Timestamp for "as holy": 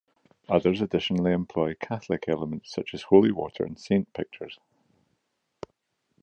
2.95-3.31